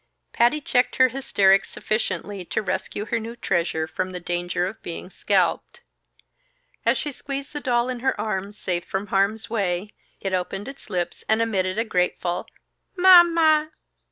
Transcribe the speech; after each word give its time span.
Patty 0.33 0.61
checked 0.61 0.95
her 0.95 1.09
hysterics 1.09 1.69
sufficiently 1.69 2.43
to 2.45 2.63
rescue 2.63 3.05
her 3.05 3.19
new 3.19 3.35
treasure 3.35 3.85
from 3.85 4.13
the 4.13 4.19
danger 4.19 4.65
of 4.65 4.81
being 4.81 5.11
scalped. 5.11 5.81
As 6.87 6.97
she 6.97 7.11
squeezed 7.11 7.53
the 7.53 7.59
doll 7.59 7.87
in 7.87 7.99
her 7.99 8.19
arms, 8.19 8.57
safe 8.57 8.83
from 8.83 9.05
harm's 9.13 9.47
way, 9.47 9.91
it 10.19 10.33
opened 10.33 10.67
its 10.67 10.89
lips 10.89 11.23
and 11.29 11.39
emitted 11.39 11.77
a 11.77 11.85
grateful, 11.85 12.47
"_Ma 12.97 13.31
ma! 13.31 13.65